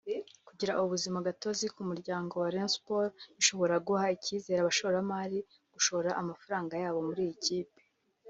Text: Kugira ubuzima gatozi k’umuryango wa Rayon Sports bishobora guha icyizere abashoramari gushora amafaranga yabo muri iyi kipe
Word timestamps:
Kugira 0.47 0.71
ubuzima 0.83 1.17
gatozi 1.27 1.65
k’umuryango 1.73 2.33
wa 2.41 2.49
Rayon 2.53 2.71
Sports 2.77 3.21
bishobora 3.37 3.75
guha 3.87 4.05
icyizere 4.17 4.59
abashoramari 4.61 5.37
gushora 5.73 6.09
amafaranga 6.21 6.73
yabo 6.83 6.99
muri 7.07 7.21
iyi 7.27 7.37
kipe 7.45 7.81